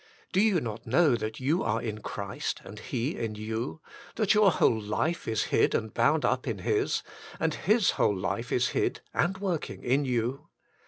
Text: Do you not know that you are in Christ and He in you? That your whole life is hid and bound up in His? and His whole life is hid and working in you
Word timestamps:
Do 0.31 0.41
you 0.41 0.59
not 0.59 0.87
know 0.87 1.15
that 1.15 1.39
you 1.39 1.61
are 1.61 1.79
in 1.79 2.01
Christ 2.01 2.59
and 2.63 2.79
He 2.79 3.15
in 3.15 3.35
you? 3.35 3.81
That 4.15 4.33
your 4.33 4.49
whole 4.49 4.81
life 4.81 5.27
is 5.27 5.43
hid 5.53 5.75
and 5.75 5.93
bound 5.93 6.25
up 6.25 6.47
in 6.47 6.57
His? 6.57 7.03
and 7.39 7.53
His 7.53 7.91
whole 7.91 8.17
life 8.17 8.51
is 8.51 8.69
hid 8.69 9.01
and 9.13 9.37
working 9.37 9.83
in 9.83 10.03
you 10.05 10.47